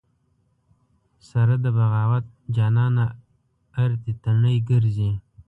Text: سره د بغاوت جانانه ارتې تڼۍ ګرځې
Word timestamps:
سره 1.29 1.53
د 1.63 1.65
بغاوت 1.77 2.25
جانانه 2.55 3.05
ارتې 3.83 4.11
تڼۍ 4.23 4.57
ګرځې 4.69 5.11